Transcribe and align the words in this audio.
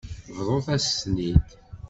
Bḍut-as-ten-id. 0.37 1.45